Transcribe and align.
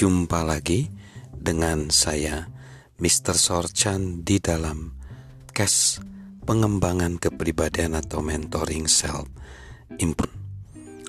Jumpa 0.00 0.48
lagi 0.48 0.88
dengan 1.28 1.92
saya 1.92 2.48
Mr. 3.04 3.36
Sorchan 3.36 4.24
di 4.24 4.40
dalam 4.40 4.96
case 5.52 6.00
pengembangan 6.48 7.20
kepribadian 7.20 7.92
atau 7.92 8.24
mentoring 8.24 8.88
self 8.88 9.28
improvement. 10.00 10.40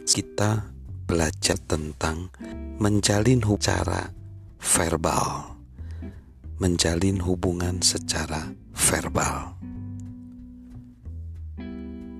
Kita 0.03 0.75
belajar 1.07 1.55
tentang 1.63 2.35
menjalin 2.83 3.39
cara 3.63 4.11
verbal. 4.59 5.55
Menjalin 6.59 7.23
hubungan 7.23 7.79
secara 7.79 8.51
verbal. 8.75 9.55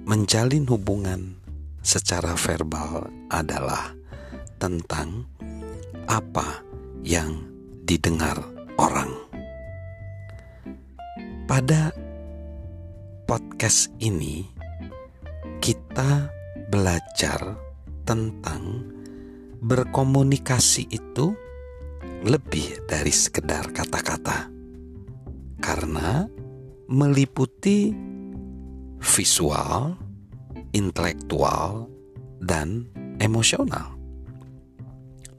Menjalin 0.07 0.71
hubungan 0.71 1.35
secara 1.83 2.39
verbal 2.39 3.11
adalah 3.27 3.91
tentang 4.56 5.28
apa 6.11 6.60
yang 7.07 7.39
didengar 7.88 8.36
orang. 8.75 9.15
Pada 11.47 11.96
podcast 13.24 13.88
ini, 14.04 14.43
kita 15.64 16.28
belajar 16.68 17.55
tentang 18.04 18.83
berkomunikasi 19.64 20.92
itu 20.92 21.32
lebih 22.28 22.83
dari 22.91 23.14
sekedar 23.16 23.71
kata-kata, 23.71 24.52
karena 25.64 26.28
meliputi 26.91 27.96
visual, 29.00 29.96
intelektual, 30.75 31.88
dan 32.44 32.83
emosional. 33.23 33.95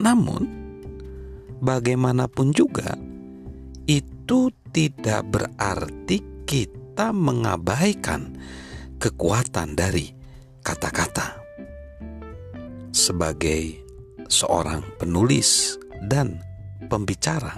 Namun, 0.01 0.62
bagaimanapun 1.63 2.51
juga, 2.51 2.99
itu 3.87 4.51
tidak 4.75 5.23
berarti 5.31 6.19
kita 6.43 7.15
mengabaikan 7.15 8.35
kekuatan 8.99 9.79
dari 9.79 10.11
kata-kata. 10.59 11.39
Sebagai 12.91 13.79
seorang 14.27 14.83
penulis 14.99 15.79
dan 16.03 16.43
pembicara, 16.91 17.55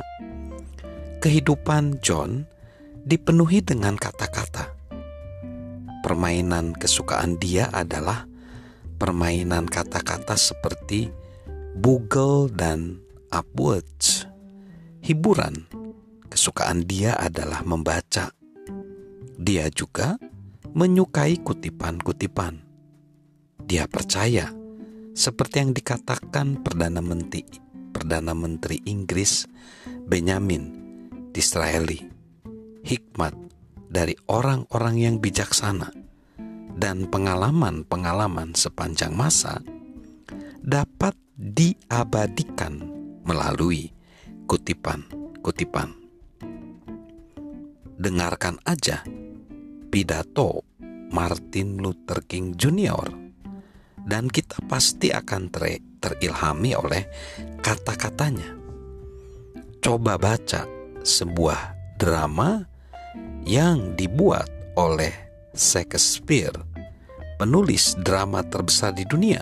kehidupan 1.20 2.00
John 2.06 2.45
dipenuhi 3.06 3.66
dengan 3.66 3.98
kata-kata. 3.98 4.73
Permainan 6.06 6.78
kesukaan 6.78 7.42
dia 7.42 7.66
adalah 7.73 8.30
permainan 9.02 9.66
kata-kata 9.66 10.38
seperti 10.38 11.09
Google 11.81 12.48
dan 12.53 13.05
Upwards. 13.36 14.23
Hiburan 15.03 15.67
kesukaan 16.31 16.88
dia 16.88 17.19
adalah 17.19 17.67
membaca. 17.67 18.31
Dia 19.36 19.67
juga 19.67 20.16
menyukai 20.72 21.44
kutipan-kutipan. 21.44 22.64
Dia 23.59 23.92
percaya 23.92 24.55
seperti 25.11 25.67
yang 25.67 25.72
dikatakan 25.75 26.64
Perdana 26.64 27.03
Menteri 27.03 27.44
Perdana 27.92 28.31
Menteri 28.31 28.80
Inggris 28.88 29.44
Benjamin 30.08 30.72
Disraeli. 31.36 31.99
Hikmat 32.88 33.36
dari 33.92 34.16
orang-orang 34.31 34.95
yang 34.95 35.16
bijaksana 35.20 35.92
dan 36.75 37.08
pengalaman-pengalaman 37.11 38.55
sepanjang 38.55 39.11
masa 39.16 39.59
dapat 40.64 41.16
diabadikan 41.36 42.95
melalui 43.26 43.90
kutipan-kutipan. 44.45 45.92
Dengarkan 47.95 48.61
aja 48.64 49.02
pidato 49.89 50.64
Martin 51.10 51.82
Luther 51.82 52.22
King 52.23 52.54
Jr. 52.54 53.08
dan 54.05 54.30
kita 54.30 54.61
pasti 54.70 55.10
akan 55.10 55.49
ter 55.49 55.82
terilhami 55.98 56.77
oleh 56.77 57.04
kata-katanya. 57.66 58.54
Coba 59.82 60.22
baca 60.22 60.70
sebuah 61.02 61.73
drama 61.98 62.61
yang 63.45 63.98
dibuat 63.98 64.49
oleh 64.78 65.14
Shakespeare, 65.55 66.54
penulis 67.42 67.98
drama 68.05 68.45
terbesar 68.45 68.94
di 68.94 69.08
dunia 69.08 69.42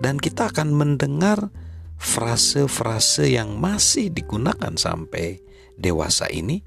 dan 0.00 0.16
kita 0.16 0.50
akan 0.50 0.74
mendengar 0.74 1.52
frase-frase 2.00 3.36
yang 3.36 3.60
masih 3.60 4.08
digunakan 4.08 4.72
sampai 4.72 5.36
dewasa 5.76 6.32
ini 6.32 6.64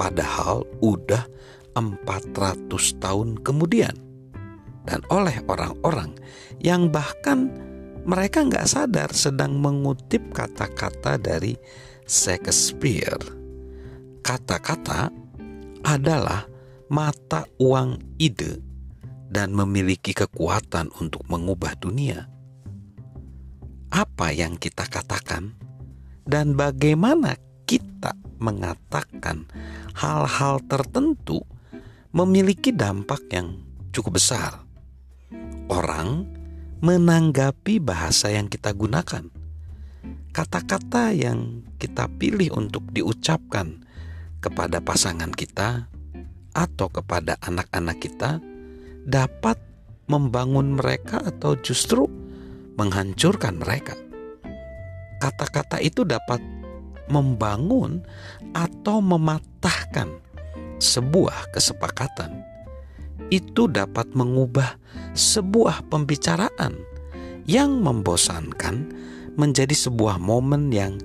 padahal 0.00 0.64
udah 0.80 1.28
400 1.76 2.72
tahun 2.96 3.44
kemudian 3.44 3.92
dan 4.88 5.04
oleh 5.12 5.36
orang-orang 5.52 6.16
yang 6.64 6.88
bahkan 6.88 7.52
mereka 8.08 8.44
nggak 8.44 8.68
sadar 8.68 9.12
sedang 9.12 9.60
mengutip 9.60 10.20
kata-kata 10.32 11.16
dari 11.16 11.56
Shakespeare. 12.04 13.20
Kata-kata 14.20 15.08
adalah 15.84 16.44
mata 16.92 17.48
uang 17.56 18.16
ide 18.20 18.60
dan 19.32 19.56
memiliki 19.56 20.12
kekuatan 20.12 20.92
untuk 21.00 21.24
mengubah 21.32 21.80
dunia 21.80 22.33
apa 23.94 24.34
yang 24.34 24.58
kita 24.58 24.90
katakan 24.90 25.54
dan 26.26 26.58
bagaimana 26.58 27.38
kita 27.62 28.18
mengatakan 28.42 29.46
hal-hal 29.94 30.58
tertentu 30.66 31.46
memiliki 32.10 32.74
dampak 32.74 33.22
yang 33.30 33.62
cukup 33.94 34.18
besar. 34.18 34.66
Orang 35.70 36.26
menanggapi 36.82 37.78
bahasa 37.78 38.34
yang 38.34 38.50
kita 38.50 38.74
gunakan, 38.74 39.30
kata-kata 40.34 41.14
yang 41.14 41.62
kita 41.78 42.10
pilih 42.18 42.50
untuk 42.58 42.90
diucapkan 42.90 43.78
kepada 44.42 44.82
pasangan 44.82 45.30
kita 45.30 45.86
atau 46.50 46.90
kepada 46.90 47.38
anak-anak 47.46 48.02
kita 48.02 48.42
dapat 49.06 49.56
membangun 50.10 50.76
mereka 50.82 51.22
atau 51.22 51.54
justru 51.62 52.23
menghancurkan 52.78 53.58
mereka. 53.58 53.94
Kata-kata 55.22 55.80
itu 55.80 56.04
dapat 56.04 56.42
membangun 57.08 58.04
atau 58.52 59.00
mematahkan 59.00 60.08
sebuah 60.80 61.54
kesepakatan. 61.54 62.44
Itu 63.32 63.70
dapat 63.72 64.12
mengubah 64.12 64.76
sebuah 65.16 65.88
pembicaraan 65.88 66.76
yang 67.48 67.80
membosankan 67.80 68.92
menjadi 69.34 69.72
sebuah 69.72 70.20
momen 70.20 70.70
yang 70.70 70.96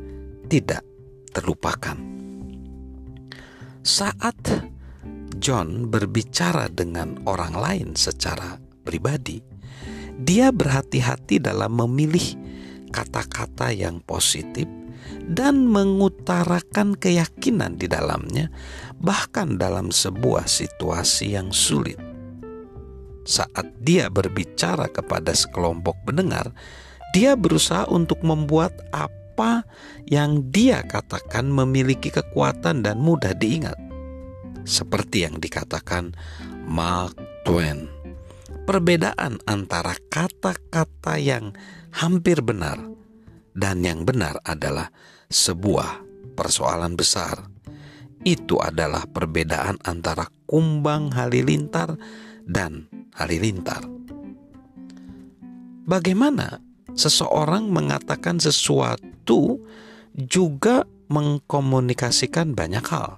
tidak 0.52 0.84
terlupakan. 1.32 1.96
Saat 3.80 4.70
John 5.40 5.88
berbicara 5.88 6.68
dengan 6.68 7.24
orang 7.24 7.56
lain 7.56 7.90
secara 7.96 8.60
pribadi, 8.84 9.40
dia 10.20 10.52
berhati-hati 10.52 11.40
dalam 11.40 11.80
memilih 11.80 12.36
kata-kata 12.92 13.72
yang 13.72 14.04
positif 14.04 14.68
dan 15.30 15.70
mengutarakan 15.70 16.98
keyakinan 16.98 17.80
di 17.80 17.88
dalamnya, 17.88 18.52
bahkan 19.00 19.56
dalam 19.56 19.94
sebuah 19.94 20.46
situasi 20.50 21.38
yang 21.38 21.54
sulit. 21.56 21.98
Saat 23.24 23.70
dia 23.86 24.10
berbicara 24.10 24.90
kepada 24.90 25.32
sekelompok 25.32 25.96
pendengar, 26.04 26.50
dia 27.14 27.38
berusaha 27.38 27.86
untuk 27.88 28.26
membuat 28.26 28.74
apa 28.90 29.64
yang 30.10 30.50
dia 30.50 30.82
katakan 30.84 31.48
memiliki 31.48 32.10
kekuatan 32.10 32.82
dan 32.82 32.98
mudah 33.00 33.38
diingat, 33.38 33.78
seperti 34.66 35.30
yang 35.30 35.38
dikatakan 35.38 36.12
Mark 36.66 37.16
Twain 37.46 37.99
perbedaan 38.70 39.42
antara 39.50 39.98
kata-kata 40.14 41.18
yang 41.18 41.58
hampir 41.90 42.46
benar 42.46 42.78
dan 43.58 43.82
yang 43.82 44.06
benar 44.06 44.38
adalah 44.46 44.94
sebuah 45.26 46.06
persoalan 46.38 46.94
besar. 46.94 47.50
Itu 48.22 48.62
adalah 48.62 49.10
perbedaan 49.10 49.82
antara 49.82 50.30
kumbang 50.46 51.10
halilintar 51.18 51.98
dan 52.46 52.86
halilintar. 53.18 53.90
Bagaimana 55.90 56.62
seseorang 56.94 57.74
mengatakan 57.74 58.38
sesuatu 58.38 59.66
juga 60.14 60.86
mengkomunikasikan 61.10 62.54
banyak 62.54 62.86
hal. 62.86 63.18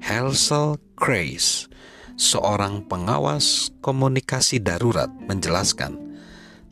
Hansel 0.00 0.80
Grace 0.96 1.68
seorang 2.16 2.84
pengawas 2.86 3.72
komunikasi 3.84 4.60
darurat 4.62 5.08
menjelaskan 5.26 5.96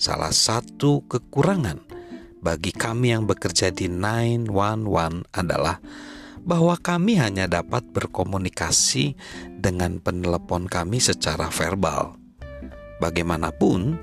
salah 0.01 0.33
satu 0.33 1.05
kekurangan 1.07 1.81
bagi 2.41 2.73
kami 2.73 3.13
yang 3.13 3.29
bekerja 3.29 3.69
di 3.69 3.85
911 3.89 4.49
adalah 5.37 5.77
bahwa 6.41 6.73
kami 6.81 7.21
hanya 7.21 7.45
dapat 7.45 7.85
berkomunikasi 7.93 9.13
dengan 9.61 10.01
penelepon 10.01 10.65
kami 10.65 10.97
secara 10.97 11.53
verbal. 11.53 12.17
Bagaimanapun, 12.97 14.01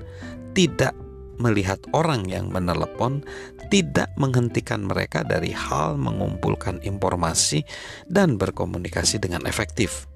tidak 0.54 0.94
melihat 1.38 1.78
orang 1.94 2.26
yang 2.26 2.50
menelepon 2.50 3.22
tidak 3.70 4.10
menghentikan 4.18 4.82
mereka 4.82 5.22
dari 5.22 5.54
hal 5.54 5.94
mengumpulkan 5.94 6.82
informasi 6.82 7.62
dan 8.10 8.34
berkomunikasi 8.38 9.22
dengan 9.22 9.46
efektif. 9.46 10.10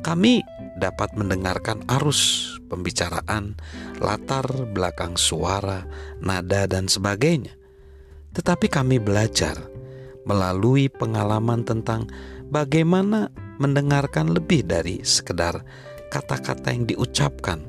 Kami 0.00 0.40
dapat 0.78 1.14
mendengarkan 1.18 1.82
arus 1.98 2.54
pembicaraan, 2.70 3.58
latar 3.98 4.46
belakang 4.70 5.18
suara, 5.18 5.88
nada, 6.22 6.68
dan 6.70 6.86
sebagainya. 6.86 7.56
Tetapi 8.36 8.70
kami 8.70 9.02
belajar 9.02 9.58
melalui 10.28 10.92
pengalaman 10.92 11.64
tentang 11.64 12.06
bagaimana 12.52 13.32
mendengarkan 13.58 14.30
lebih 14.30 14.62
dari 14.68 15.02
sekedar 15.02 15.64
kata-kata 16.12 16.70
yang 16.70 16.86
diucapkan 16.86 17.64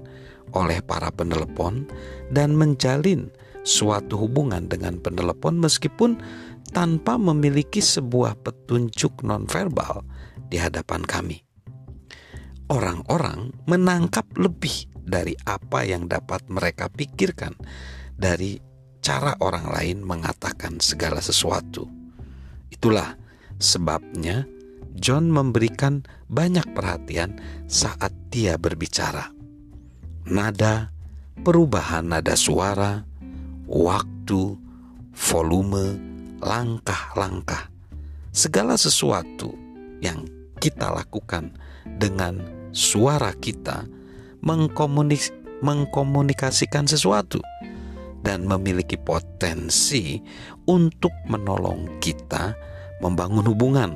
oleh 0.53 0.83
para 0.83 1.09
penelepon 1.09 1.87
dan 2.29 2.53
menjalin 2.53 3.31
suatu 3.63 4.17
hubungan 4.19 4.69
dengan 4.69 4.97
penelepon 5.01 5.57
meskipun 5.57 6.19
tanpa 6.69 7.17
memiliki 7.17 7.81
sebuah 7.81 8.37
petunjuk 8.45 9.25
nonverbal 9.25 10.05
di 10.49 10.57
hadapan 10.61 11.01
kami. 11.05 11.48
Orang-orang 12.69 13.49
menangkap 13.65 14.29
lebih 14.37 14.85
dari 14.93 15.33
apa 15.45 15.81
yang 15.85 16.05
dapat 16.05 16.45
mereka 16.53 16.85
pikirkan 16.87 17.57
dari 18.13 18.61
cara 19.01 19.33
orang 19.41 19.73
lain 19.73 19.97
mengatakan 20.05 20.77
segala 20.77 21.17
sesuatu. 21.17 21.89
Itulah 22.69 23.17
sebabnya 23.57 24.45
John 24.93 25.33
memberikan 25.33 26.05
banyak 26.29 26.77
perhatian 26.77 27.41
saat 27.65 28.13
dia 28.29 28.53
berbicara 28.61 29.39
nada, 30.29 30.93
perubahan 31.41 32.05
nada 32.05 32.37
suara, 32.37 33.01
waktu, 33.65 34.55
volume, 35.17 35.97
langkah-langkah, 36.39 37.67
segala 38.29 38.77
sesuatu 38.77 39.57
yang 39.99 40.23
kita 40.61 40.93
lakukan 40.93 41.55
dengan 41.99 42.39
suara 42.71 43.35
kita 43.35 43.85
mengkomunis 44.39 45.35
mengkomunikasikan 45.59 46.87
sesuatu 46.87 47.43
dan 48.23 48.47
memiliki 48.47 48.95
potensi 48.95 50.19
untuk 50.67 51.11
menolong 51.27 51.99
kita 51.99 52.55
membangun 53.03 53.43
hubungan 53.47 53.91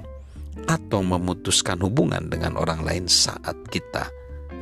atau 0.67 1.03
memutuskan 1.03 1.79
hubungan 1.83 2.27
dengan 2.27 2.55
orang 2.59 2.83
lain 2.83 3.05
saat 3.07 3.55
kita 3.71 4.07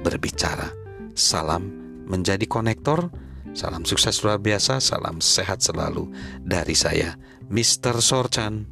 berbicara. 0.01 0.69
Salam 1.13 1.69
menjadi 2.09 2.45
konektor. 2.49 3.11
Salam 3.51 3.83
sukses 3.83 4.15
luar 4.23 4.39
biasa, 4.39 4.79
salam 4.79 5.19
sehat 5.19 5.59
selalu 5.59 6.07
dari 6.39 6.71
saya, 6.71 7.19
Mr. 7.51 7.99
Sorchan. 7.99 8.63